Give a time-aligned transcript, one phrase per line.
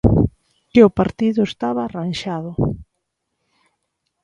[0.71, 2.51] Que o partido estaba arranxado.